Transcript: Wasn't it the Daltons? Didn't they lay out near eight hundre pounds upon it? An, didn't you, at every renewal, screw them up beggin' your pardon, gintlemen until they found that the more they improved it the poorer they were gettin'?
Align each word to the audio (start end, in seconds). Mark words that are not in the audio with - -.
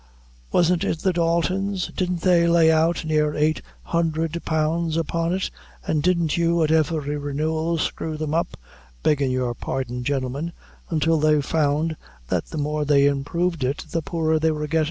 Wasn't 0.51 0.83
it 0.83 1.01
the 1.01 1.13
Daltons? 1.13 1.91
Didn't 1.95 2.21
they 2.21 2.47
lay 2.47 2.71
out 2.71 3.05
near 3.05 3.35
eight 3.35 3.61
hundre 3.89 4.29
pounds 4.43 4.97
upon 4.97 5.31
it? 5.31 5.51
An, 5.85 5.99
didn't 6.01 6.35
you, 6.37 6.63
at 6.63 6.71
every 6.71 7.17
renewal, 7.17 7.77
screw 7.77 8.17
them 8.17 8.33
up 8.33 8.57
beggin' 9.03 9.29
your 9.29 9.53
pardon, 9.53 10.01
gintlemen 10.01 10.53
until 10.89 11.19
they 11.19 11.39
found 11.39 11.97
that 12.29 12.45
the 12.47 12.57
more 12.57 12.83
they 12.83 13.05
improved 13.05 13.63
it 13.63 13.85
the 13.91 14.01
poorer 14.01 14.39
they 14.39 14.49
were 14.49 14.65
gettin'? 14.65 14.79